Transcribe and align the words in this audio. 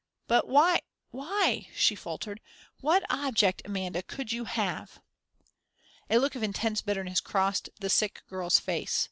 "But 0.27 0.47
why 0.47 0.81
why," 1.11 1.67
she 1.75 1.93
faltered, 1.93 2.41
"what 2.79 3.03
object, 3.11 3.61
Amanda, 3.65 4.01
could 4.01 4.31
you 4.31 4.45
have?" 4.45 4.99
A 6.09 6.17
look 6.17 6.33
of 6.33 6.41
intense 6.41 6.81
bitterness 6.81 7.21
crossed 7.21 7.69
the 7.79 7.87
sick 7.91 8.23
girl's 8.27 8.57
face. 8.57 8.99